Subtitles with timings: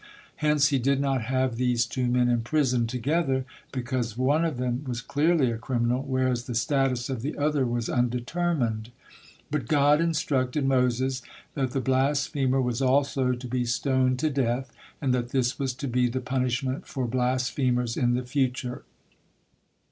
[0.37, 4.99] Hence he did not have these two men imprisoned together, because one of them was
[4.99, 8.89] clearly a criminal, whereas the status of the other was undetermined.
[9.51, 11.21] But God instructed Moses
[11.53, 15.87] that the blasphemer was also to be stoned to death, and that this was to
[15.87, 18.81] be the punishment for blasphemers in the future.